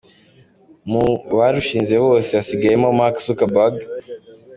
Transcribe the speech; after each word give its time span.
Mu 0.91 1.05
barushinze 1.37 1.95
bose 2.05 2.29
hasigayemo 2.37 2.87
Mark 2.99 3.15
Zuckerberg. 3.25 3.75